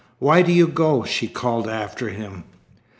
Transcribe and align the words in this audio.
"Why 0.17 0.41
do 0.41 0.51
you 0.51 0.65
go?" 0.65 1.03
she 1.03 1.27
called 1.27 1.67
after 1.69 2.09
him. 2.09 2.43